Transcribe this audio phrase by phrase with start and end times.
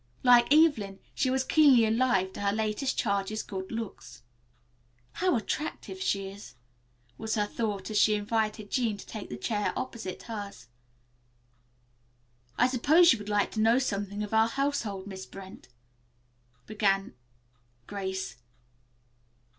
[0.23, 4.23] Like Evelyn, she was keenly alive to her latest charge's good looks.
[5.11, 6.55] "How attractive she is,"
[7.19, 10.69] was her thought as she invited Jean to take the chair opposite hers.
[12.57, 15.67] "I suppose you would like to know something of our household, Miss Brent,"
[16.65, 17.13] began
[17.85, 18.37] Grace.